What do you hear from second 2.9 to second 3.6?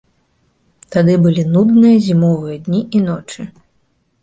і ночы.